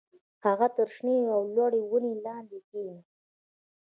هغه 0.45 0.67
تر 0.77 0.87
شنې 0.95 1.17
او 1.35 1.41
لوړې 1.55 1.81
ونې 1.89 2.13
لاندې 2.25 2.59
کېنه 2.69 2.97